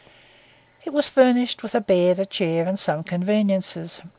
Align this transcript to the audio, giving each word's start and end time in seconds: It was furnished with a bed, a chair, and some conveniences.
It 0.83 0.93
was 0.93 1.07
furnished 1.07 1.61
with 1.61 1.75
a 1.75 1.79
bed, 1.79 2.17
a 2.17 2.25
chair, 2.25 2.65
and 2.65 2.79
some 2.79 3.03
conveniences. 3.03 4.01